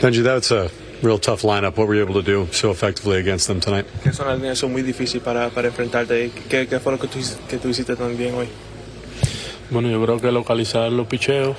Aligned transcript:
Denyi, 0.00 0.22
that's 0.22 0.52
a 0.52 0.70
real 1.02 1.18
tough 1.18 1.42
lineup. 1.42 1.76
What 1.76 1.88
were 1.88 1.96
you 1.96 2.02
able 2.02 2.14
to 2.14 2.22
do 2.22 2.46
so 2.52 2.70
effectively 2.70 3.18
against 3.18 3.48
them 3.48 3.58
tonight? 3.58 3.84
Que 4.02 4.10
es 4.10 4.20
una 4.20 4.30
alineación 4.30 4.70
muy 4.70 4.82
difícil 4.82 5.20
para, 5.20 5.50
para 5.50 5.68
enfrentarte. 5.68 6.30
¿Qué, 6.48 6.68
¿Qué 6.68 6.78
fue 6.78 6.92
lo 6.92 6.98
que 6.98 7.08
tú, 7.08 7.18
que 7.48 7.58
tú 7.58 7.68
hiciste 7.68 7.96
tan 7.96 8.16
bien 8.16 8.34
hoy? 8.36 8.48
Bueno, 9.70 9.90
yo 9.90 10.00
creo 10.04 10.20
que 10.20 10.30
localizar 10.30 10.92
los 10.92 11.08
picheos, 11.08 11.56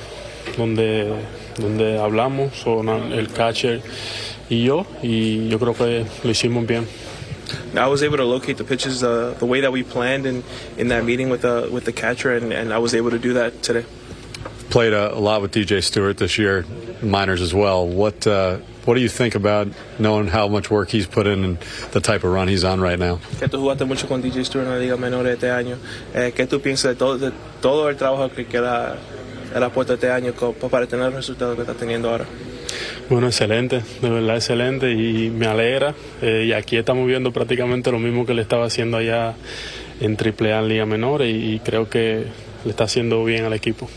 donde, 0.58 1.14
donde 1.58 2.00
hablamos, 2.00 2.56
son 2.56 2.88
el 3.12 3.28
catcher 3.28 3.82
y 4.50 4.64
yo, 4.64 4.86
y 5.04 5.50
yo 5.50 5.60
creo 5.60 5.74
que 5.76 6.06
lo 6.24 6.32
hicimos 6.32 6.66
bien. 6.66 6.88
I 7.76 7.88
was 7.88 8.02
able 8.04 8.18
to 8.18 8.26
locate 8.26 8.58
the 8.58 8.64
pitches 8.64 9.04
uh, 9.04 9.36
the 9.38 9.46
way 9.46 9.60
that 9.62 9.72
we 9.72 9.84
planned 9.84 10.26
in, 10.26 10.44
in 10.78 10.88
that 10.90 11.04
meeting 11.04 11.30
with 11.30 11.42
the 11.42 11.68
with 11.72 11.84
the 11.84 11.92
catcher, 11.92 12.36
and, 12.36 12.54
and 12.54 12.72
I 12.72 12.78
was 12.78 12.94
able 12.94 13.10
to 13.10 13.20
do 13.20 13.34
that 13.34 13.62
today. 13.62 13.86
Played 14.70 14.94
a, 14.94 15.14
a 15.16 15.20
lot 15.20 15.42
with 15.42 15.52
DJ 15.52 15.82
Stewart 15.84 16.18
this 16.18 16.38
year, 16.38 16.64
minors 17.02 17.42
as 17.42 17.54
well. 17.56 17.88
What 17.88 18.28
uh, 18.28 18.58
what 18.86 18.94
do 18.96 19.02
you 19.02 19.10
think 19.10 19.34
about 19.36 19.68
knowing 19.98 20.28
how 20.28 20.48
much 20.48 20.70
work 20.70 20.90
he's 20.92 21.08
put 21.08 21.26
in 21.26 21.44
and 21.44 21.58
the 21.92 22.00
type 22.00 22.24
of 22.24 22.32
run 22.32 22.48
he's 22.48 22.64
on 22.64 22.80
right 22.80 23.00
now? 23.00 23.20
Que 23.40 23.48
tú 23.48 23.58
jugaste 23.60 23.86
mucho 23.86 24.08
con 24.08 24.22
DJ 24.22 24.46
Stewart 24.46 24.68
en 24.68 24.72
la 24.74 24.78
liga 24.80 24.96
menor 24.96 25.26
este 25.28 25.50
año. 25.50 25.78
Eh, 26.14 26.34
¿Qué 26.36 26.46
tú 26.46 26.60
piensas 26.62 26.92
de 26.92 26.96
todo, 26.96 27.18
de 27.18 27.32
todo 27.62 27.90
el 27.90 27.96
trabajo 27.98 28.30
que, 28.30 28.46
que 28.46 28.58
él 28.58 28.66
ha, 28.66 28.96
él 29.56 29.64
ha 29.64 29.70
puesto 29.70 29.96
este 29.96 30.12
año 30.12 30.34
co- 30.34 30.54
para 30.54 30.86
tener 30.86 31.08
el 31.08 31.14
resultado 31.14 31.56
que 31.56 31.62
está 31.62 31.74
teniendo 31.74 32.10
ahora? 32.12 32.26
Bueno, 33.10 33.26
excelente, 33.26 33.82
de 34.04 34.10
verdad 34.10 34.36
excelente 34.36 34.92
y 34.92 35.32
me 35.32 35.48
alegra. 35.48 35.96
Eh, 36.22 36.46
y 36.48 36.54
aquí 36.54 36.78
estamos 36.78 37.08
viendo 37.08 37.32
prácticamente 37.34 37.92
lo 37.92 37.98
mismo 37.98 38.24
que 38.24 38.36
le 38.36 38.44
estaba 38.44 38.66
haciendo 38.66 38.98
allá 38.98 39.34
en 40.00 40.16
AAA 40.16 40.60
en 40.60 40.68
Liga 40.68 40.86
Menor 40.86 41.24
y, 41.24 41.56
y 41.56 41.60
creo 41.60 41.90
que 41.90 42.26
le 42.66 42.70
está 42.70 42.84
haciendo 42.84 43.24
bien 43.26 43.46
al 43.46 43.54
equipo. 43.54 43.90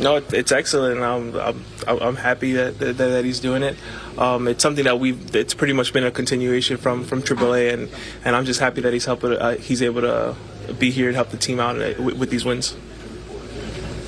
No, 0.00 0.16
it- 0.16 0.32
it's 0.32 0.50
excellent. 0.52 1.00
I'm, 1.00 1.34
I'm, 1.38 1.64
I'm 1.86 2.16
happy 2.16 2.52
that, 2.54 2.78
that, 2.80 2.96
that 2.98 3.24
he's 3.24 3.38
doing 3.40 3.62
it. 3.62 3.76
Um, 4.18 4.48
it's 4.48 4.62
something 4.62 4.84
that 4.84 4.98
we've. 4.98 5.34
It's 5.36 5.54
pretty 5.54 5.72
much 5.72 5.92
been 5.92 6.04
a 6.04 6.10
continuation 6.10 6.76
from 6.76 7.04
from 7.04 7.22
AAA, 7.22 7.72
and, 7.72 7.88
and 8.24 8.34
I'm 8.36 8.44
just 8.44 8.60
happy 8.60 8.80
that 8.82 8.92
he's 8.92 9.04
helping. 9.04 9.32
Uh, 9.32 9.56
he's 9.56 9.82
able 9.82 10.02
to 10.02 10.34
be 10.78 10.90
here 10.90 11.06
and 11.08 11.14
help 11.16 11.30
the 11.30 11.36
team 11.36 11.60
out 11.60 11.76
uh, 11.80 11.94
with, 12.02 12.16
with 12.18 12.30
these 12.30 12.44
wins. 12.44 12.76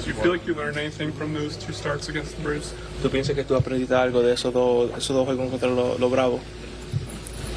Do 0.02 0.10
you 0.10 0.14
feel 0.14 0.33
like 0.33 0.47
you 0.47 0.55
learned 0.55 0.77
anything 0.77 1.12
from 1.12 1.34
those 1.34 1.56
two 1.56 1.72
starts 1.72 2.08
against 2.08 2.36
the 2.36 2.42
Braves? 2.42 2.72
¿Tú 3.03 3.10
piensas 3.10 3.34
que 3.34 3.42
tú 3.44 3.56
aprendiste 3.56 3.94
algo 3.94 4.22
de 4.22 4.32
esos 4.32 4.53
dos, 4.53 4.91
esos 4.97 5.08
dos 5.16 5.27
juegos 5.27 5.50
contra 5.50 5.69
los 5.69 5.98
los 6.00 6.10
Bravos? 6.10 6.41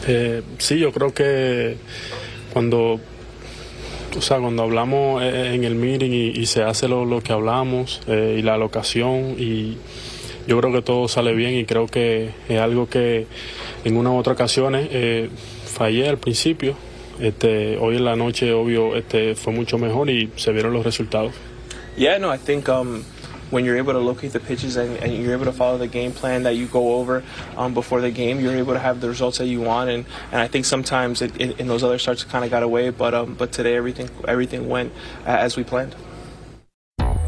Eh, 0.07 0.41
sí, 0.57 0.79
yo 0.79 0.91
creo 0.91 1.13
que 1.13 1.77
cuando, 2.53 2.99
o 4.19 4.21
sea, 4.21 4.37
cuando 4.37 4.63
hablamos 4.63 5.23
eh, 5.23 5.53
en 5.55 5.63
el 5.63 5.75
meeting 5.75 6.11
y, 6.11 6.45
se 6.45 6.61
hace 6.61 6.89
lo, 6.89 7.05
lo 7.05 7.21
que 7.21 7.31
hablamos 7.31 8.01
eh, 8.05 8.35
y 8.37 8.41
la 8.41 8.57
locación 8.57 9.35
y 9.39 9.77
yo 10.45 10.59
creo 10.59 10.73
que 10.73 10.81
todo 10.81 11.07
sale 11.07 11.33
bien 11.33 11.53
y 11.53 11.63
creo 11.63 11.87
que 11.87 12.31
es 12.49 12.59
algo 12.59 12.89
que 12.89 13.27
en 13.85 13.95
una 13.95 14.11
u 14.11 14.17
otra 14.17 14.33
ocasiones 14.33 14.89
eh, 14.91 15.29
fallé 15.65 16.09
al 16.09 16.17
principio. 16.17 16.75
Este, 17.21 17.77
hoy 17.77 17.95
en 17.95 18.03
la 18.03 18.17
noche, 18.17 18.51
obvio, 18.51 18.97
este, 18.97 19.35
fue 19.35 19.53
mucho 19.53 19.77
mejor 19.77 20.09
y 20.09 20.29
se 20.35 20.51
vieron 20.51 20.73
los 20.73 20.83
resultados. 20.83 21.31
Yeah, 21.95 22.19
no, 22.19 22.35
I 22.35 22.39
think 22.39 22.67
um, 22.67 23.03
when 23.49 23.65
you're 23.65 23.77
able 23.77 23.93
to 23.93 23.99
locate 23.99 24.33
the 24.33 24.39
pitches 24.39 24.75
and, 24.75 24.97
and 24.97 25.13
you're 25.13 25.33
able 25.33 25.45
to 25.45 25.51
follow 25.51 25.77
the 25.77 25.87
game 25.87 26.11
plan 26.11 26.43
that 26.43 26.55
you 26.55 26.67
go 26.67 26.95
over 26.95 27.23
um, 27.57 27.73
before 27.73 28.01
the 28.01 28.11
game, 28.11 28.39
you're 28.39 28.55
able 28.55 28.73
to 28.73 28.79
have 28.79 29.01
the 29.01 29.09
results 29.09 29.37
that 29.37 29.47
you 29.47 29.61
want. 29.61 29.89
And, 29.89 30.05
and 30.31 30.41
I 30.41 30.47
think 30.47 30.65
sometimes 30.65 31.21
it, 31.21 31.39
it, 31.39 31.59
in 31.59 31.67
those 31.67 31.83
other 31.83 31.99
starts 31.99 32.23
it 32.23 32.29
kind 32.29 32.45
of 32.45 32.51
got 32.51 32.63
away, 32.63 32.89
but 32.89 33.13
um, 33.13 33.35
but 33.35 33.51
today 33.51 33.75
everything 33.75 34.09
everything 34.27 34.69
went 34.69 34.93
uh, 35.25 35.29
as 35.29 35.57
we 35.57 35.63
planned. 35.63 35.95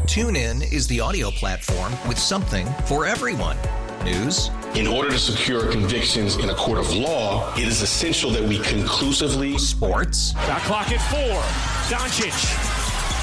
TuneIn 0.06 0.70
is 0.72 0.86
the 0.88 1.00
audio 1.00 1.30
platform 1.30 1.92
with 2.06 2.18
something 2.18 2.66
for 2.86 3.06
everyone. 3.06 3.56
News, 4.04 4.50
In 4.74 4.88
order 4.88 5.10
to 5.10 5.18
secure 5.18 5.70
convictions 5.70 6.36
in 6.36 6.50
a 6.50 6.54
court 6.54 6.78
of 6.78 6.92
law, 6.92 7.54
it 7.54 7.68
is 7.68 7.82
essential 7.82 8.30
that 8.32 8.42
we 8.42 8.58
conclusively 8.58 9.56
sports, 9.58 10.32
Shot 10.32 10.60
clock 10.62 10.90
at 10.90 11.00
four. 11.08 11.40
Doncic. 11.88 12.71